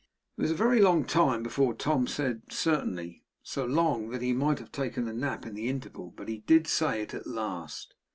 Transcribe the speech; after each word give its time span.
It 0.35 0.41
was 0.41 0.49
a 0.49 0.55
very 0.55 0.81
long 0.81 1.05
time 1.05 1.43
before 1.43 1.75
Tom 1.75 2.07
said 2.07 2.41
'Certainly;' 2.49 3.23
so 3.43 3.65
long, 3.67 4.09
that 4.09 4.23
he 4.23 4.33
might 4.33 4.57
have 4.57 4.71
taken 4.71 5.07
a 5.07 5.13
nap 5.13 5.45
in 5.45 5.53
the 5.53 5.69
interval, 5.69 6.09
but 6.17 6.27
he 6.27 6.39
did 6.39 6.65
say 6.65 7.03
it 7.03 7.13
at 7.13 7.27
last. 7.27 7.93